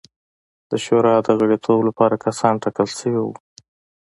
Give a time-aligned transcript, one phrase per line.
[0.69, 3.33] د شورا د غړیتوب لپاره کسان ټاکل شوي وو.